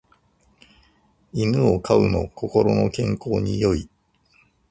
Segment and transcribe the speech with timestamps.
[1.31, 3.87] 犬を飼うの心の健康に良い